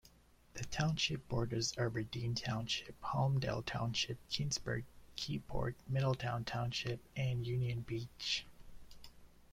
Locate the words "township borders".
0.65-1.75